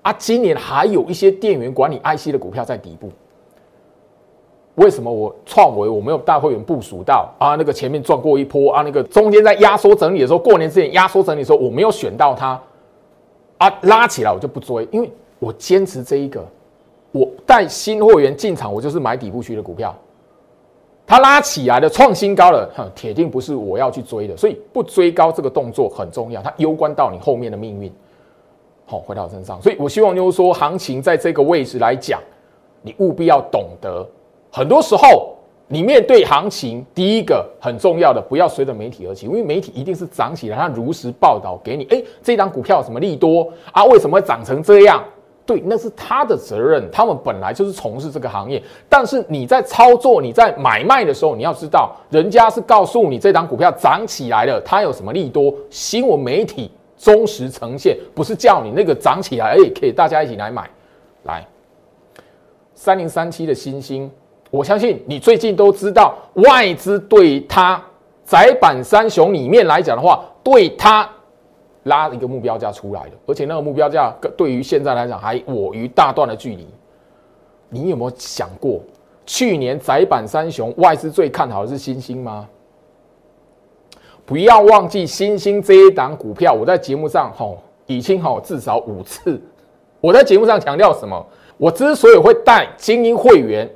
[0.06, 3.10] 啊，今年还有一些电源管理 IC 的股票在底部，
[4.76, 7.56] 为什么我创维我没有大会员部署到啊？
[7.56, 12.62] 那个前面赚过一波啊，那个中间在压缩整理的时候，过年之前压缩整理的时候，我没有选到它
[13.58, 16.46] 啊，拉起来我就不追，因为我坚持这一个，
[17.12, 19.96] 我带新货源进场，我就是买底部区的股票，
[21.08, 27.91] 它拉起来的创新高了，哼铁定不是我要去追的，所以不追高这个动作很重要，它攸关到你后面的命运。
[28.86, 32.21] 好，回到我身上，所以我希望就是说，行情在这个位置来讲，
[32.84, 34.08] 你务必要懂得。
[34.52, 35.36] 很多时候，
[35.67, 41.84] 你面对行情，第一个很重要的，不要随着媒体而起，因为媒体一定是涨起来，它如实报道给你。
[41.86, 43.84] 哎，这张股票什么利多啊？
[43.86, 45.04] 为什么会涨成这样？
[45.48, 48.62] 对，那是他的责任，他们本来就是从事这个行业。
[48.89, 55.54] 但是你在操作、你在买卖的时候，你要知道，人家是告诉你这张股票涨起来了，它有什么利多？
[55.69, 60.69] 新闻媒体忠实呈现，不是叫你那个涨起来，哎，可以大家一起来买。
[61.23, 61.45] 来，
[62.73, 64.10] 三零三七的新星。
[64.51, 67.84] 我相信你最近都知道，外资对它
[68.23, 71.10] 窄板三雄里面来讲的话，对它
[71.84, 76.67] 拉一个目标价出来的，而且那个目标价对于现在来讲还我于大段的距离。
[77.69, 78.79] 你有没有想过，
[79.25, 82.47] 去年窄板三雄外资最看好的是新兴吗？
[84.25, 89.39] 不要忘记新兴这一档股票，我在节目上吼已经吼至少五次，
[90.01, 91.25] 我在节目上强调什么？
[91.57, 93.69] 我之所以会带精英会员。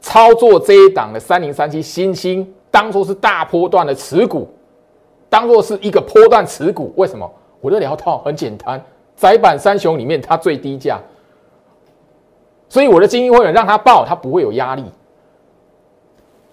[0.00, 4.46] 操作这一档的三零三七新兴，当做是大波段的持股，
[5.30, 6.92] 当做是一个波段持股。
[6.96, 7.28] 为什么？
[7.62, 8.78] 我的聊套很简单，
[9.16, 11.00] 窄板三雄里面它最低价，
[12.68, 14.84] 所以我的精英会员让它报，它不会有压力。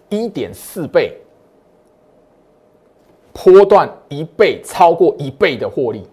[0.07, 1.17] 一点四倍，
[3.33, 6.07] 波段一倍，超过一倍的获利。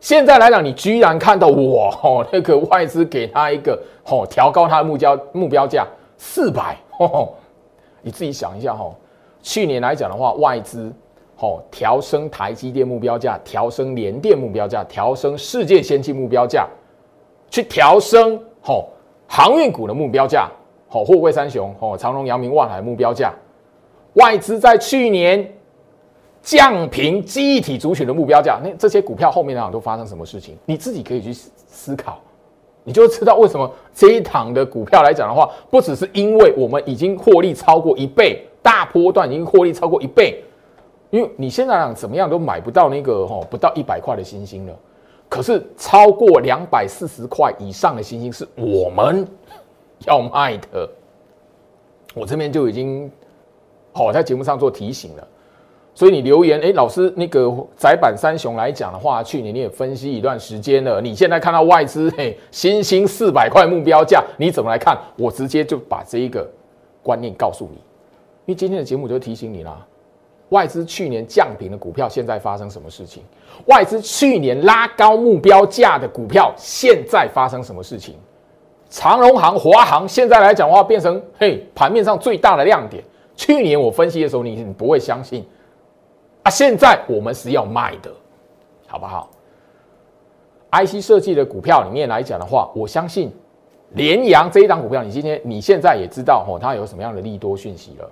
[0.00, 5.86] 现在来讲，你居然看到我哦，那个外资给他一个哦，调高他的目标目标价。
[6.18, 6.78] 四百，
[8.00, 8.90] 你自己想一下哈。
[9.42, 10.92] 去年来讲的话，外资
[11.38, 16.66] 哦调升台积电目标价，调升联电目标价，调升世界先进目标价，
[17.50, 18.34] 去调升
[18.64, 18.84] 哦
[19.26, 20.48] 航运股的目标价，
[20.90, 23.32] 哦货柜三雄哦长隆、阳明、万海目标价。
[24.14, 25.52] 外资在去年
[26.46, 30.56] 降平机体族群的目标价，那这些股票后面来讲都发生什么事情？
[30.64, 32.20] 你自己可以去思考。
[32.84, 40.40] 你就知道为什么这一档的股票来讲的话，不只是因为我们已经获利超过一倍，大波段已经获利超过一倍，
[41.10, 44.78] 因为你现在讲怎么样都买不到那个哈不到一百块的星星了，
[45.28, 49.26] 可是超过两百四十块以上的星星是我们
[50.06, 50.88] 要卖的，
[52.14, 53.10] 我这边就已经
[53.92, 55.28] 好在节目上做提醒了。
[55.96, 64.94] 所以你留言，哎，老师，那个窄板三雄来讲的话，去年你也分析一段时间了，你现在看到外资，嘿，新兴四百块目标价，你怎么来看？
[65.16, 66.46] 我直接就把这一个
[67.02, 67.78] 观念告诉你，
[68.44, 69.86] 因为今天的节目就提醒你啦，
[70.50, 73.22] 外资去年降平的股票，现在发生什么事情？
[73.64, 78.16] 外资去年拉高目标价的股票，现在发生什么事情？
[78.90, 83.02] 长荣行、华航现在来讲的话，变成嘿盘面上最大的亮点。
[83.34, 85.42] 去年我分析的时候，你你不会相信。
[86.46, 88.08] 啊，现在我们是要卖的，
[88.86, 89.28] 好不好
[90.70, 93.32] ？IC 设计的股票里面来讲的话，我相信
[93.94, 98.08] 联阳这一档股票，你今天你现在也知道哦，它有什么样的利多讯息了。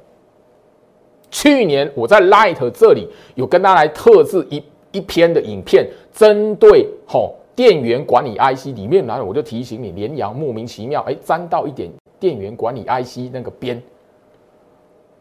[1.30, 13.80] 去年我在 Light 这里有跟大家来特制一一篇的影片，针对吼电源管理 IC 里面来，我就提醒你，联阳莫名其妙哎沾到一点电源管理 IC 那个边。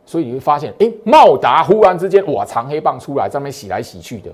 [0.06, 4.32] 所以你会发现，哎，茂达忽然之间，哇，长黑棒出来，在那边洗来洗去的。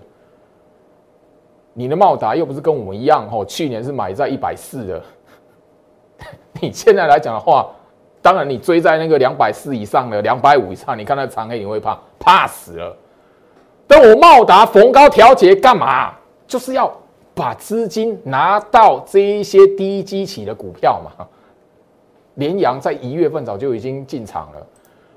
[1.73, 5.01] 你的茂达又不是跟我们一样，吼，去年是买在一百四的。
[6.59, 7.69] 你现在来讲的话，
[8.21, 12.97] 当然你追在那个两百四以上的，两百五以上，你看那长黑你会怕，怕死了。
[13.87, 16.13] 但我茂达逢高调节干嘛？
[16.45, 16.91] 就是要
[17.33, 21.25] 把资金拿到这一些低基企的股票嘛。
[22.35, 24.67] 联阳在一月份早就已经进场了。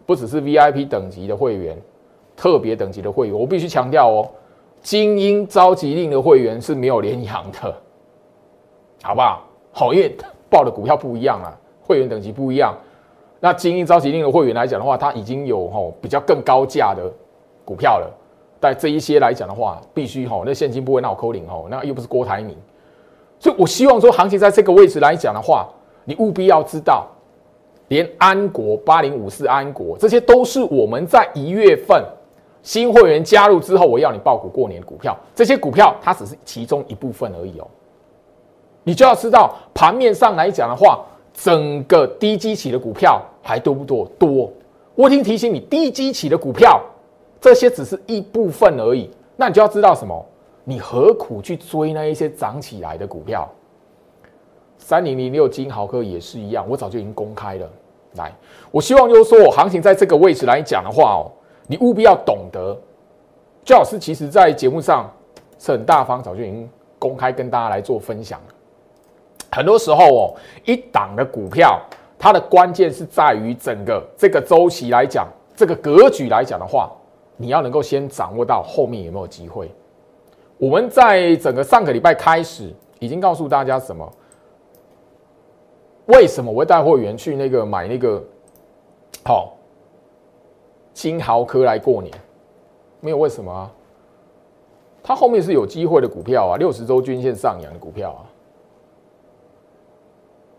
[0.05, 1.77] 不只是 VIP 等级的会员，
[2.37, 4.29] 特别等级的会员，我必须强调哦，
[4.81, 7.75] 精英召集令的会员是没有连阳的，
[9.03, 9.45] 好不好？
[9.73, 10.15] 好，因为
[10.51, 12.77] 报的股票不一样啊，会员等级不一样。
[13.41, 17.11] 那精英召集令的会员来讲的话，他已经有吼比较更高价的
[17.65, 18.11] 股票了。
[18.61, 22.57] 但这一些来讲的话，必须吼那现金不会闹扣零吼，那又不是郭台铭，
[23.39, 25.69] 所以我希望说行情在这个位置来讲的话，
[26.05, 27.09] 你务必要知道。
[27.93, 32.03] 连安国八零五四安国，这些都是我们在一月份
[32.63, 35.15] 新会员加入之后，我要你报股过年股票。
[35.35, 37.67] 这些股票它只是其中一部分而已哦。
[38.83, 44.09] 你就要知道盘面上来讲的话，整个低基企的股票还多不多？
[44.19, 44.51] 多。
[44.95, 46.81] 我听提醒你，低基期的股票，
[47.43, 49.11] 这些只是一部分而已。
[49.37, 50.25] 那你就要知道什么？
[50.65, 53.47] 你何苦去追那一些涨起来的股票？
[54.79, 57.71] 三零零六金豪科也是一样，我早就已经公开了。
[58.17, 58.31] 来，
[58.71, 61.31] 我希望就是说我行情在这个位置来讲的话哦，
[61.67, 62.77] 你务必要懂得。
[63.65, 65.11] 焦老师其实在节目上
[65.59, 68.55] 是很大方，早就已经公开跟大家来做分享了。
[69.53, 70.35] 很多时候哦，
[70.65, 71.81] 一档的股票，
[72.19, 76.91] 它的关键是在于整个这个周期来讲，这个格局来讲的话，
[77.37, 79.71] 你要能够先掌握到后面有没有机会。
[80.59, 84.13] 我们在整个上个礼拜开始，已经告诉大家什么？
[86.07, 88.23] 为什么我会带会员去那个买那个
[89.25, 89.57] 好
[90.93, 92.13] 金豪科来过年？
[93.01, 93.71] 没有为什么啊？
[95.03, 98.23] 它后面是有机会的股票啊，六十周均线上扬的股票啊。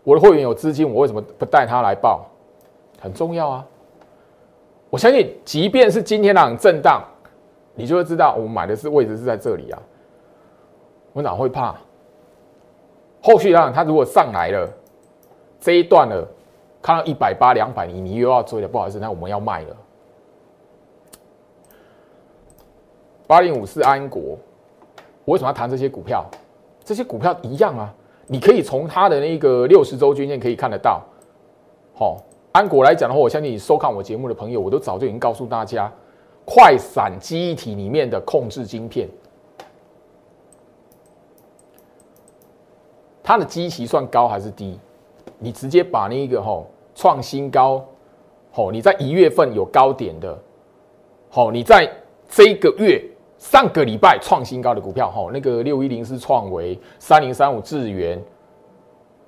[0.02, 2.26] 我的会员有资金，我为什么不带他来报？
[3.00, 3.66] 很重要啊！
[4.90, 7.02] 我相信，即便是今天那种震荡，
[7.74, 9.82] 你就会知道我们买的是位置是在这里啊。
[11.12, 11.74] 我哪会怕？
[13.22, 14.68] 后续让它如果上来了，
[15.64, 16.28] 这一段了，
[16.82, 19.76] 看到一百八、两百，你你又要追了，不好意思，那我们要卖了。
[23.26, 24.36] 八零五四安国，
[25.24, 26.22] 我为什么要谈这些股票？
[26.84, 27.94] 这些股票一样啊，
[28.26, 31.02] 你可以从它的那个六十周均线可以看得到。
[31.94, 32.18] 好，
[32.52, 35.90] 安国来讲的话，我相信你收看我节目的朋友，我都早就已经告诉大家，
[36.44, 39.08] 快闪记忆体里面的控制晶片，
[43.22, 44.78] 它的基期算高还是低？
[45.38, 47.84] 你直接把那一个吼创新高，
[48.52, 50.38] 吼你在一月份有高点的，
[51.28, 51.90] 好，你在
[52.28, 53.02] 这个月。
[53.36, 58.18] 上个礼拜创新高的股票，哈，那个六一零是创维，三零三五智源，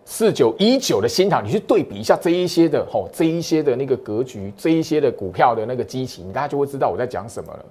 [0.07, 7.65] 四九一九的新塘，你去对比一下这一些的，吼，这一些的那个格局，这一些的股票的那个激情，大家就会知道我在讲什么了。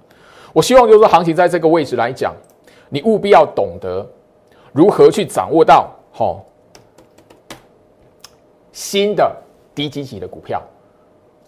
[0.52, 2.32] 我希望就是说，行情在这个位置来讲，
[2.90, 4.06] 你务必要懂得
[4.72, 6.44] 如何去掌握到，吼，
[8.76, 9.34] 新的
[9.74, 10.62] 低基期的股票，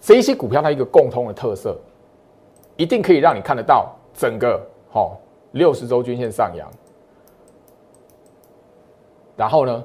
[0.01, 1.77] 这一些股票它一个共通的特色，
[2.75, 4.59] 一定可以让你看得到整个。
[4.89, 5.21] 好，
[5.53, 6.67] 六十周均线上扬，
[9.37, 9.85] 然后呢，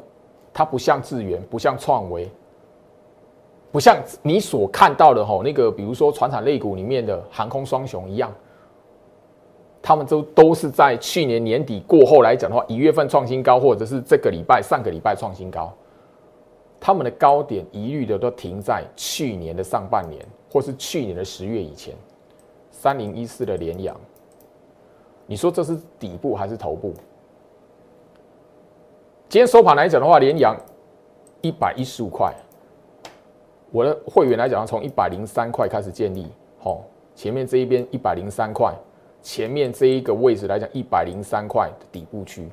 [0.54, 2.32] 它不像智源，不像创维，
[3.74, 8.34] 不像你所看到的哈那个，比如说船产类股里面的航空双雄一样，
[9.82, 15.74] 他们都都是在去年年底过后来讲的话，一月份创新高，或者是这个礼拜、上个礼拜创新高，
[16.86, 20.22] 他们的高点一律的都停在去年的上半年，
[20.52, 21.96] 或是去年的十月以前，
[22.72, 23.96] 三零一四的联阳。
[25.26, 26.94] 你说这是底部还是头部？
[29.30, 30.60] 今天收盘来讲的话，连阳
[31.40, 32.36] 一百一十五块，
[33.72, 36.28] 我的会员来讲，从一百零三块开始建立，
[36.60, 36.84] 好，
[37.16, 38.76] 前面这一边一百零三块，
[39.22, 42.50] 前面这一个位置来讲，一百零三块的底部区，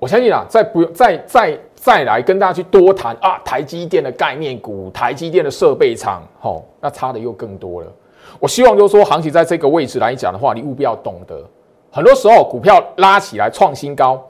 [0.00, 7.92] 我相信啊，再不用再再再来跟大家去多谈啊，台积电的概念股，台积电的设备厂，好，那差的又更多了。
[8.38, 11.44] 我希望就是说，行情在这个位置来讲的话，你务必要懂得，
[11.92, 14.26] 很多时候股票拉起来创新高，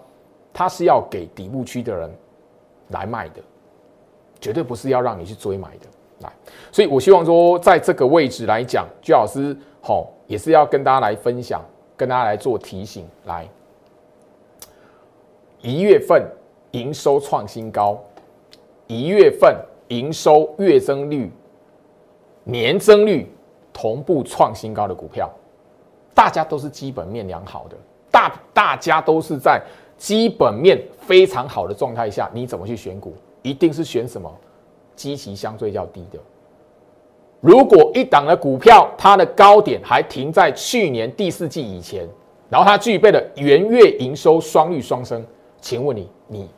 [0.53, 2.11] 它是要给底部区的人
[2.89, 3.41] 来卖的，
[4.41, 5.87] 绝对不是要让你去追买的。
[6.23, 6.33] 来，
[6.73, 11.63] 所以我希望说，在这个位置来讲，朱老师好也是要跟大家来分享，
[11.97, 13.07] 跟大家来做提醒。
[13.27, 13.49] 来，
[15.63, 16.25] 一月份
[16.73, 17.99] 营收创新高，
[18.87, 19.57] 一月份
[19.89, 21.31] 营收月增率、
[22.45, 23.31] 年增率。
[23.73, 25.31] 同步创新高的股票，
[26.13, 27.77] 大家都是基本面良好的，
[28.11, 29.63] 大大家都是在
[29.97, 33.15] 基本面非常好的状态下，你怎么去选股？
[33.43, 34.31] 一定是选什么
[34.97, 36.19] 基期相对较低的。
[37.41, 42.07] 如果一档的股票，它的高点还停在去年第四季以前，
[42.51, 45.25] 然后它具备了元月营收双率双升，
[45.61, 46.49] 请问你，你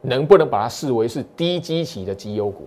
[0.00, 2.66] 能不能把它视为是低基期的绩优股？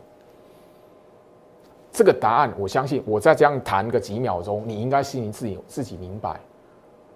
[1.91, 6.39] 这个答案，我相信我再这样谈个几秒钟，你应该心里自己自己明白。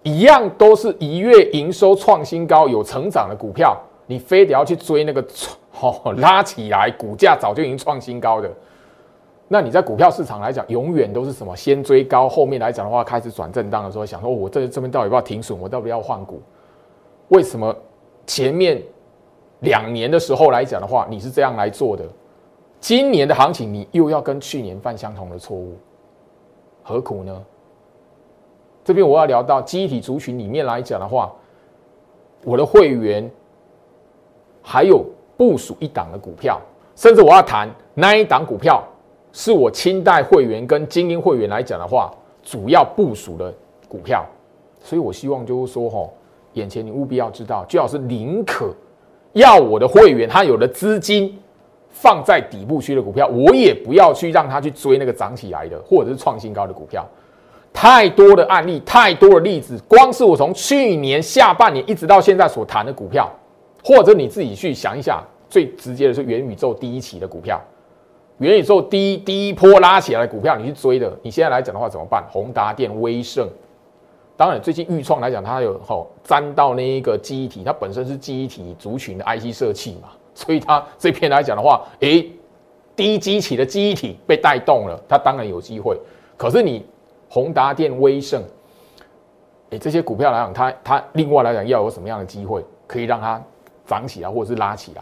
[0.01, 5.25] 一样都是一月营收创新高、有成长的股票，你非得要去追那个
[5.79, 8.51] 哦拉起来股价早就已经创新高的，
[9.47, 16.41] 那你在股票市场来讲，永远都是什么先追高，后面来讲的话开始转震荡的时候，想说我这这边到底要不要停损，我到底要换股？
[17.29, 17.73] 为什么
[18.25, 18.81] 前面
[19.59, 22.03] 两年的时候来讲的话，你是这样来做的？
[22.79, 25.77] 今年的行情，你又要跟去年犯相同的错误，
[26.83, 27.43] 何苦呢？
[28.83, 31.31] 这边我要聊到机体族群里面来讲的话，
[32.43, 33.31] 我的会员
[34.61, 35.05] 还有
[35.37, 36.59] 部署一档的股票，
[36.95, 38.83] 甚至我要谈那一档股票
[39.31, 42.13] 是我清代会员跟精英会员来讲的话，
[42.43, 43.53] 主要部署的
[43.87, 44.25] 股票。
[44.81, 46.09] 所以我希望就是说，哈，
[46.53, 48.73] 眼前你务必要知道，最好是宁可
[49.33, 51.37] 要我的会员他有了资金
[51.89, 57.05] 放在底部区的股票，我也不要去让他去追那个涨起来的或者是创新高的股票。
[57.71, 63.27] 太多的案例，太多的例子，光是我从去年下半年一直到现在所谈的股票，
[63.83, 67.59] 或者你自己去想一想，最直接的是元宇宙第一期的股票，
[68.37, 72.23] 元宇宙第一第一波拉起来的股票，你去追的，你现在来讲的话怎么办？
[72.29, 73.49] 宏达电、威盛，
[74.35, 82.31] 当然最近预创来讲，它有吼沾到那一个记忆体，它本身是记忆体族群的 IC 设计嘛， 所以它这篇来讲的话，诶，
[82.95, 85.97] 低基期的记忆体被带动了，它当然有机会，
[86.37, 86.85] 可是你。
[87.29, 88.43] 宏达电、威盛，
[89.71, 93.41] 哎，这些股票来讲，它它另外来讲要有什么样的机会可以让它
[93.87, 95.01] 涨起来，或者是拉起来，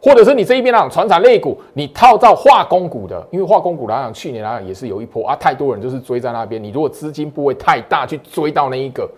[0.00, 9.10] 或者是你这一边来讲，船产类股，你套到化工股的，因为化工股来讲，去年来讲也是有一波啊，太多人就是追在那边，你如果资金部位太大，去追到那一个，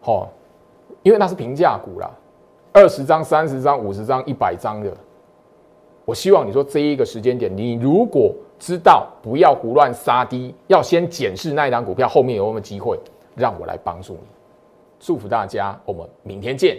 [0.00, 0.28] 好，
[1.02, 2.10] 因为那是平价股啦，
[2.72, 4.92] 二十张、三十张、五十张、一百张的，
[6.04, 8.34] 我希望你说这一个时间点，你如果。
[8.58, 12.98] 知道不要胡乱杀低，要先检视那一档股票后面有没有机会，
[13.34, 14.20] 让我来帮助你。
[14.98, 16.78] 祝福大家，我们明天见。